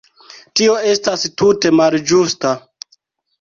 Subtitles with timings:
[0.59, 2.55] Tio estas tute malĝusta.